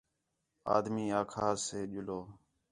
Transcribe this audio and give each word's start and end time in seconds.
آدمی 0.75 1.05
آکھاس 1.19 1.61
ہے 1.73 1.81
ڄلو 1.91 2.19